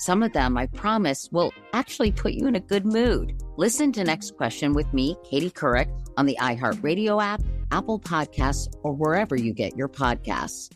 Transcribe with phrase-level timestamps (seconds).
[0.00, 3.38] some of them, I promise, will actually put you in a good mood.
[3.58, 8.94] Listen to Next Question with me, Katie Couric, on the iHeartRadio app, Apple Podcasts, or
[8.94, 10.70] wherever you get your podcasts.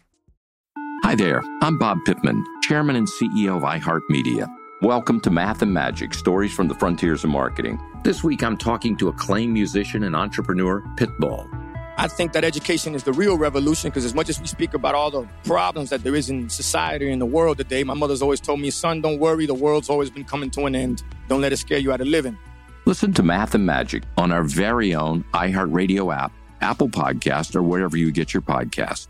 [1.05, 4.47] Hi there, I'm Bob Pittman, Chairman and CEO of iHeartMedia.
[4.83, 7.81] Welcome to Math and Magic Stories from the Frontiers of Marketing.
[8.03, 11.64] This week I'm talking to acclaimed musician and entrepreneur, Pitbull.
[11.97, 14.97] I think that education is the real revolution because as much as we speak about
[14.97, 18.41] all the problems that there is in society and the world today, my mother's always
[18.41, 21.05] told me, son, don't worry, the world's always been coming to an end.
[21.29, 22.37] Don't let it scare you out of living.
[22.85, 27.97] Listen to Math and Magic on our very own iHeartRadio app, Apple Podcast, or wherever
[27.97, 29.07] you get your podcasts.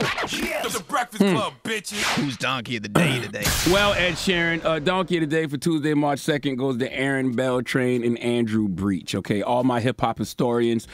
[0.00, 0.74] Yes.
[0.74, 1.34] The Breakfast hmm.
[1.34, 2.02] Club, bitches.
[2.14, 3.44] Who's Donkey of the Day today?
[3.72, 7.34] well, Ed Sheeran, uh, Donkey of the Day for Tuesday, March 2nd goes to Aaron
[7.34, 9.16] Beltrain and Andrew Breach.
[9.16, 10.86] Okay, all my hip hop historians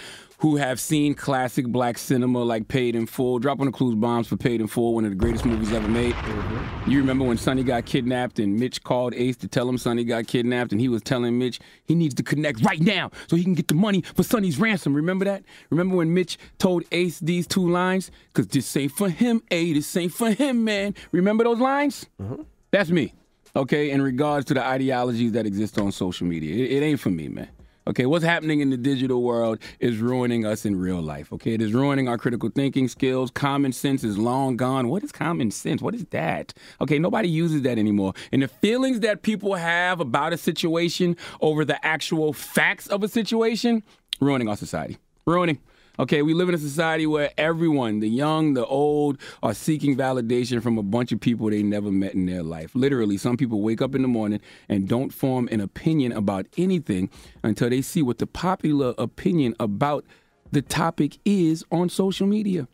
[0.44, 3.38] who have seen classic black cinema like Paid in Full.
[3.38, 5.88] Drop on the Clue's bombs for Paid in Full, one of the greatest movies ever
[5.88, 6.12] made.
[6.12, 6.90] Mm-hmm.
[6.90, 10.26] You remember when Sonny got kidnapped and Mitch called Ace to tell him Sonny got
[10.26, 13.54] kidnapped and he was telling Mitch he needs to connect right now so he can
[13.54, 14.92] get the money for Sonny's ransom.
[14.92, 15.44] Remember that?
[15.70, 18.10] Remember when Mitch told Ace these two lines?
[18.26, 20.94] Because this ain't for him, A, this ain't for him, man.
[21.10, 22.04] Remember those lines?
[22.20, 22.42] Mm-hmm.
[22.70, 23.14] That's me.
[23.56, 26.54] Okay, in regards to the ideologies that exist on social media.
[26.54, 27.48] It, it ain't for me, man.
[27.86, 31.30] Okay, what's happening in the digital world is ruining us in real life.
[31.34, 33.30] Okay, it is ruining our critical thinking skills.
[33.30, 34.88] Common sense is long gone.
[34.88, 35.82] What is common sense?
[35.82, 36.54] What is that?
[36.80, 38.14] Okay, nobody uses that anymore.
[38.32, 43.08] And the feelings that people have about a situation over the actual facts of a
[43.08, 43.82] situation,
[44.18, 44.96] ruining our society.
[45.26, 45.58] Ruining.
[45.96, 50.60] Okay, we live in a society where everyone, the young, the old, are seeking validation
[50.60, 52.74] from a bunch of people they never met in their life.
[52.74, 57.10] Literally, some people wake up in the morning and don't form an opinion about anything
[57.44, 60.04] until they see what the popular opinion about
[60.50, 62.66] the topic is on social media.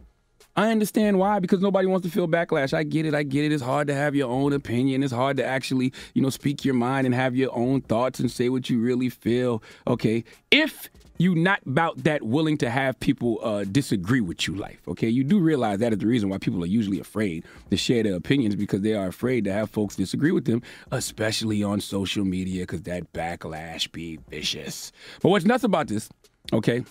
[0.57, 2.73] I understand why because nobody wants to feel backlash.
[2.73, 3.15] I get it.
[3.15, 3.53] I get it.
[3.53, 5.03] It's hard to have your own opinion.
[5.03, 8.31] It's hard to actually, you know, speak your mind and have your own thoughts and
[8.31, 9.63] say what you really feel.
[9.87, 10.25] Okay.
[10.51, 15.09] If you not about that willing to have people uh, disagree with you life okay?
[15.09, 18.15] You do realize that is the reason why people are usually afraid to share their
[18.15, 22.63] opinions because they are afraid to have folks disagree with them especially on social media
[22.63, 24.93] because that backlash be vicious.
[25.23, 26.09] But what's nuts about this
[26.55, 26.85] okay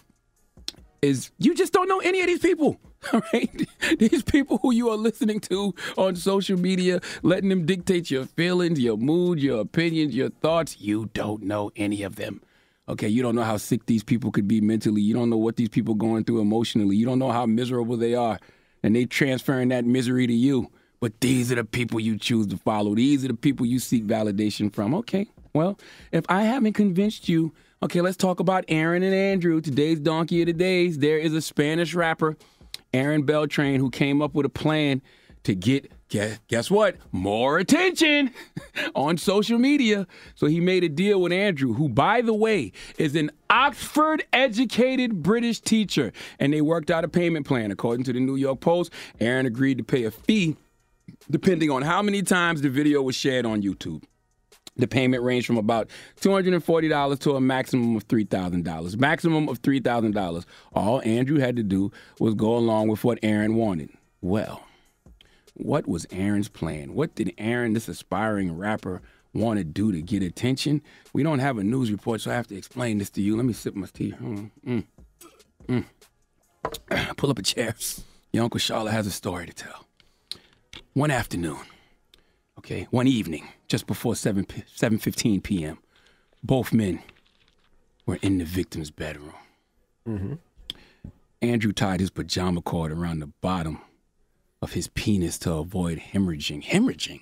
[1.01, 2.77] is you just don't know any of these people
[3.13, 3.67] all right
[3.99, 8.79] these people who you are listening to on social media letting them dictate your feelings
[8.79, 12.41] your mood your opinions your thoughts you don't know any of them
[12.89, 15.01] okay, you don't know how sick these people could be mentally.
[15.01, 16.95] You don't know what these people going through emotionally.
[16.95, 18.39] You don't know how miserable they are.
[18.83, 20.71] And they transferring that misery to you.
[20.99, 22.95] But these are the people you choose to follow.
[22.95, 24.93] These are the people you seek validation from.
[24.95, 25.79] Okay, well,
[26.11, 29.61] if I haven't convinced you, okay, let's talk about Aaron and Andrew.
[29.61, 30.99] Today's donkey of the days.
[30.99, 32.37] There is a Spanish rapper,
[32.93, 35.01] Aaron Beltran, who came up with a plan
[35.43, 36.97] to get guess, guess what?
[37.11, 38.31] More attention
[38.95, 40.07] on social media.
[40.35, 45.23] So he made a deal with Andrew, who, by the way, is an Oxford educated
[45.23, 46.11] British teacher.
[46.39, 47.71] And they worked out a payment plan.
[47.71, 50.57] According to the New York Post, Aaron agreed to pay a fee
[51.29, 54.03] depending on how many times the video was shared on YouTube.
[54.77, 55.89] The payment ranged from about
[56.21, 58.97] $240 to a maximum of $3,000.
[58.97, 60.45] Maximum of $3,000.
[60.73, 63.89] All Andrew had to do was go along with what Aaron wanted.
[64.21, 64.63] Well,
[65.59, 66.93] what was Aaron's plan?
[66.93, 69.01] What did Aaron, this aspiring rapper,
[69.33, 70.81] want to do to get attention?
[71.13, 73.35] We don't have a news report, so I have to explain this to you.
[73.35, 74.13] Let me sip my tea.
[74.13, 74.85] Mm, mm,
[75.67, 77.15] mm.
[77.17, 77.75] Pull up a chair.
[78.31, 79.85] Your Uncle Charlotte has a story to tell.
[80.93, 81.59] One afternoon,
[82.57, 85.77] okay, one evening, just before 7, 7.15 p.m.,
[86.43, 87.01] both men
[88.05, 89.33] were in the victim's bedroom.
[90.07, 90.33] Mm-hmm.
[91.41, 93.81] Andrew tied his pajama cord around the bottom
[94.61, 96.63] of his penis to avoid hemorrhaging.
[96.63, 97.21] Hemorrhaging?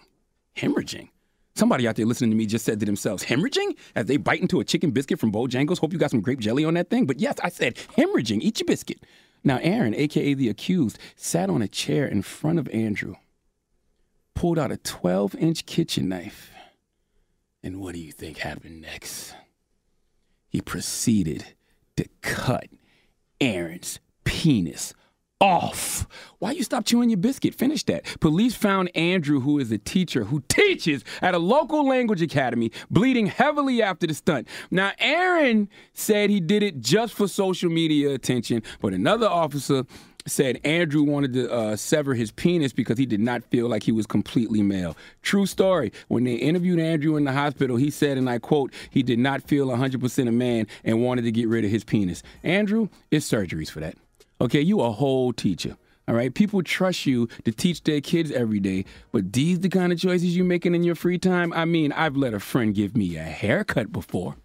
[0.56, 1.10] Hemorrhaging.
[1.56, 3.78] Somebody out there listening to me just said to themselves, hemorrhaging?
[3.96, 5.80] As they bite into a chicken biscuit from Bojangles.
[5.80, 7.06] Hope you got some grape jelly on that thing.
[7.06, 8.42] But yes, I said hemorrhaging.
[8.42, 9.00] Eat your biscuit.
[9.44, 13.16] Now, Aaron, aka the accused, sat on a chair in front of Andrew,
[14.36, 16.52] pulled out a 12 inch kitchen knife.
[17.64, 19.34] And what do you think happened next?
[20.48, 21.56] He proceeded
[21.96, 22.68] to cut
[23.42, 24.94] Aaron's penis
[25.40, 26.08] off.
[26.40, 27.56] Why you stop chewing your biscuit?
[27.56, 28.06] Finish that.
[28.20, 33.28] Police found Andrew, who is a teacher who teaches at a local language academy, bleeding
[33.28, 34.48] heavily after the stunt.
[34.72, 39.86] Now, Aaron said he did it just for social media attention, but another officer
[40.26, 43.92] said Andrew wanted to uh, sever his penis because he did not feel like he
[43.92, 44.98] was completely male.
[45.22, 45.92] True story.
[46.10, 49.42] When they interviewed Andrew in the hospital, he said, and I quote, he did not
[49.44, 52.24] feel 100% a man and wanted to get rid of his penis.
[52.44, 53.96] Andrew, it's surgeries for that.
[54.40, 55.78] Okay, you a whole teacher.
[56.08, 59.92] All right, people trust you to teach their kids every day, but these the kind
[59.92, 61.52] of choices you making in your free time.
[61.52, 64.36] I mean, I've let a friend give me a haircut before.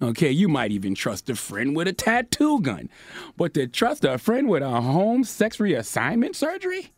[0.00, 2.88] Okay, you might even trust a friend with a tattoo gun,
[3.36, 6.92] but to trust a friend with a home sex reassignment surgery?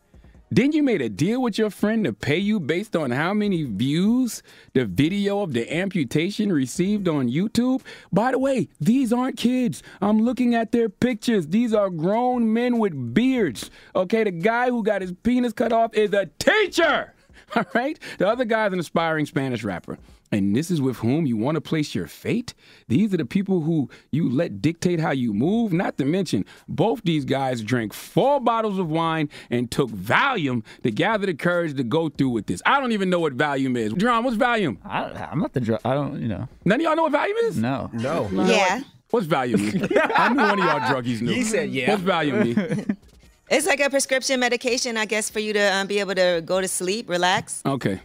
[0.55, 3.63] Then you made a deal with your friend to pay you based on how many
[3.63, 7.81] views the video of the amputation received on YouTube?
[8.11, 9.81] By the way, these aren't kids.
[9.99, 11.47] I'm looking at their pictures.
[11.47, 13.71] These are grown men with beards.
[13.95, 17.15] Okay, the guy who got his penis cut off is a teacher.
[17.55, 17.97] All right?
[18.19, 19.97] The other guy's an aspiring Spanish rapper.
[20.33, 22.55] And this is with whom you want to place your fate?
[22.87, 25.71] These are the people who you let dictate how you move.
[25.71, 30.89] Not to mention, both these guys drank four bottles of wine and took Valium to
[30.89, 32.63] gather the courage to go through with this.
[32.65, 33.93] I don't even know what Valium is.
[33.93, 34.79] John, what's Valium?
[34.83, 35.81] I, I'm not the drug.
[35.85, 36.49] I don't, you know.
[36.65, 37.57] None of y'all know what Valium is?
[37.57, 37.91] No.
[37.93, 38.27] No.
[38.31, 38.81] Yeah.
[39.11, 39.87] What's Valium mean?
[40.15, 41.31] I knew one of y'all druggies knew.
[41.31, 41.91] He said yeah.
[41.91, 42.97] What's Valium?
[43.49, 46.59] It's like a prescription medication, I guess, for you to um, be able to go
[46.61, 47.61] to sleep, relax.
[47.65, 47.99] Okay.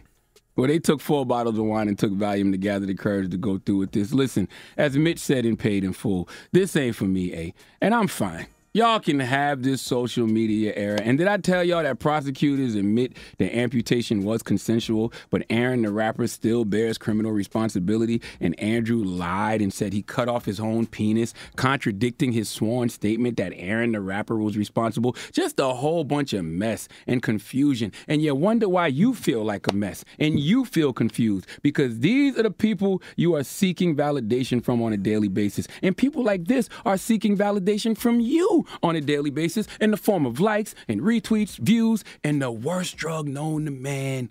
[0.59, 3.37] Well, they took four bottles of wine and took Valium to gather the courage to
[3.37, 4.11] go through with this.
[4.11, 7.51] Listen, as Mitch said and paid in full, this ain't for me, eh?
[7.79, 8.47] And I'm fine.
[8.71, 11.01] Y'all can have this social media era.
[11.01, 15.91] And did I tell y'all that prosecutors admit the amputation was consensual, but Aaron the
[15.91, 18.21] rapper still bears criminal responsibility?
[18.39, 23.37] And Andrew lied and said he cut off his own penis, contradicting his sworn statement
[23.37, 25.15] that Aaron the rapper was responsible.
[25.31, 27.91] Just a whole bunch of mess and confusion.
[28.07, 32.37] And you wonder why you feel like a mess and you feel confused because these
[32.37, 35.67] are the people you are seeking validation from on a daily basis.
[35.81, 39.97] And people like this are seeking validation from you on a daily basis in the
[39.97, 44.29] form of likes and retweets, views, and the worst drug known to man,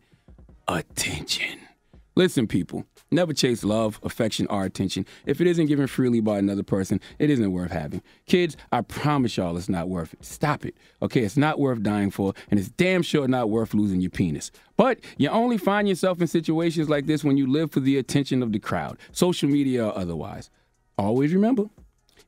[0.66, 1.60] attention.
[2.18, 5.06] Listen, people, never chase love, affection, or attention.
[5.24, 8.02] If it isn't given freely by another person, it isn't worth having.
[8.26, 10.24] Kids, I promise y'all it's not worth it.
[10.24, 10.74] Stop it.
[11.00, 14.50] Okay, it's not worth dying for, and it's damn sure not worth losing your penis.
[14.76, 18.42] But you only find yourself in situations like this when you live for the attention
[18.42, 20.50] of the crowd, social media or otherwise.
[20.98, 21.70] Always remember,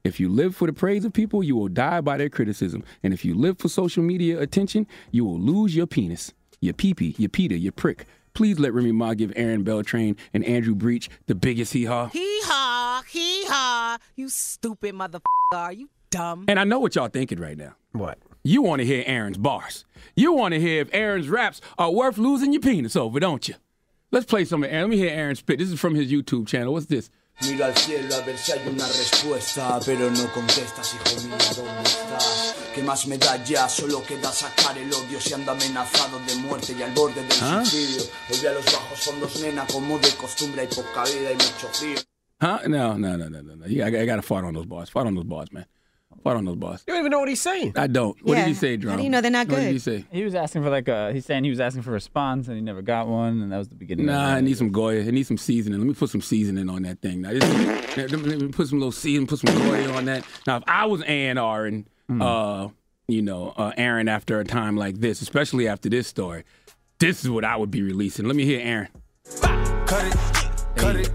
[0.02, 2.82] if you live for the praise of people, you will die by their criticism.
[3.02, 7.18] And if you live for social media attention, you will lose your penis, your peepee,
[7.18, 8.06] your Peter, your prick.
[8.32, 12.06] Please let Remy Ma give Aaron Beltrain and Andrew Breach the biggest hee haw.
[12.06, 13.98] Hee haw, hee haw.
[14.14, 15.20] You stupid motherfucker.
[15.52, 16.44] Are you dumb?
[16.48, 17.74] And I know what y'all thinking right now.
[17.92, 18.18] What?
[18.42, 19.84] You want to hear Aaron's bars.
[20.14, 23.56] You want to hear if Aaron's raps are worth losing your penis over, don't you?
[24.12, 24.84] Let's play some of Aaron.
[24.84, 25.58] Let me hear Aaron spit.
[25.58, 26.72] This is from his YouTube channel.
[26.72, 27.10] What's this?
[27.42, 31.82] Miro al cielo a ver si hay una respuesta, pero no contestas, hijo mío, ¿dónde
[31.88, 32.54] estás?
[32.74, 33.66] ¿Qué más me da ya?
[33.68, 37.62] Solo queda sacar el odio si anda amenazado de muerte y al borde del ¿Ah?
[37.64, 38.02] suicidio.
[38.28, 41.98] Volví a los bajos fondos, nena, como de costumbre, hay poca vida y mucho frío.
[42.42, 42.68] Huh?
[42.68, 44.90] No, no, no, no, no, I, I got to fart on those bars.
[44.90, 45.66] Fart on those bars, man.
[46.22, 46.84] Fart on those bars.
[46.86, 47.72] You don't even know what he's saying.
[47.76, 48.14] I don't.
[48.26, 48.44] What Yeah.
[48.44, 48.96] did he say, How Drum?
[48.98, 49.54] do you know they're not good?
[49.54, 49.72] What did good?
[49.72, 50.04] he say?
[50.12, 51.12] He was asking for like a.
[51.14, 53.56] He's saying he was asking for a response and he never got one, and that
[53.56, 54.04] was the beginning.
[54.06, 55.02] Nah, of I need some Goya.
[55.06, 55.78] I need some seasoning.
[55.78, 57.22] Let me put some seasoning on that thing.
[57.22, 57.42] Now, this,
[57.96, 58.12] let
[58.42, 60.26] me put some little seasoning, put some Goya on that.
[60.46, 61.86] Now, if I was A&R and,
[62.20, 62.68] uh,
[63.08, 66.44] you know, uh, Aaron after a time like this, especially after this story,
[66.98, 68.26] this is what I would be releasing.
[68.26, 68.88] Let me hear Aaron.
[69.40, 70.14] Cut it,
[70.76, 71.10] cut it,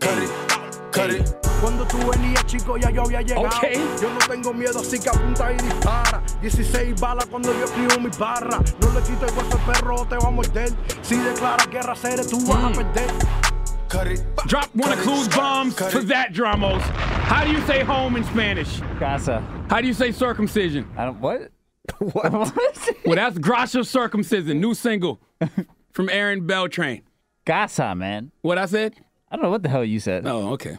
[0.00, 1.39] cut it, cut it.
[1.60, 3.46] Cuando tú venías, chico, ya yo había llegado.
[3.46, 4.00] Ok.
[4.00, 6.22] Yo no tengo miedo, así que apunta y dispara.
[6.40, 8.58] 16 balas cuando yo escribo mi barra.
[8.80, 10.70] No le quito el hueso al perro, te va a morder.
[11.02, 12.72] Si declaras guerra, seres, tú vas a mm.
[12.72, 13.10] perder.
[13.88, 14.24] Cut it.
[14.46, 16.80] Drop one of Clue's bombs cut for that, Dramos.
[16.80, 18.80] How do you say home in Spanish?
[18.98, 19.44] Casa.
[19.68, 20.88] How do you say circumcision?
[20.96, 21.20] I don't.
[21.20, 21.50] What?
[21.98, 22.32] What?
[23.04, 25.20] Well, that's Gracia Circumcision, new single
[25.92, 27.02] from Aaron Beltrain.
[27.44, 28.30] Casa, man.
[28.42, 28.94] What I said?
[29.30, 30.26] I don't know what the hell you said.
[30.26, 30.78] Oh, okay.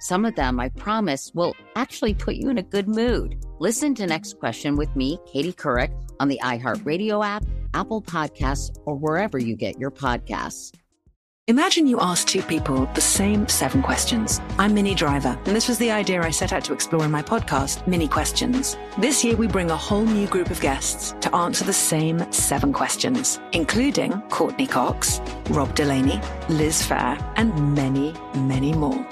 [0.00, 3.44] Some of them, I promise, will actually put you in a good mood.
[3.58, 8.94] Listen to Next Question with me, Katie Couric, on the iHeartRadio app, Apple Podcasts, or
[8.94, 10.72] wherever you get your podcasts.
[11.48, 14.40] Imagine you ask two people the same seven questions.
[14.58, 17.22] I'm Minnie Driver, and this was the idea I set out to explore in my
[17.22, 18.76] podcast, Minnie Questions.
[18.98, 22.72] This year, we bring a whole new group of guests to answer the same seven
[22.72, 29.06] questions, including Courteney Cox, Rob Delaney, Liz Phair, and many, many more.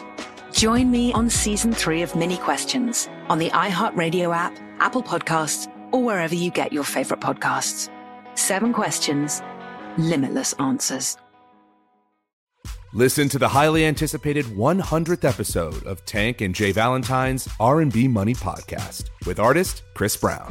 [0.64, 6.02] Join me on season three of Minnie Questions on the iHeartRadio app, Apple Podcasts, or
[6.02, 7.90] wherever you get your favorite podcasts.
[8.34, 9.42] Seven questions,
[9.98, 11.18] limitless answers.
[12.94, 16.72] Listen to the highly anticipated 100th episode of Tank and J.
[16.72, 20.50] Valentine's R&B Money podcast with artist Chris Brown.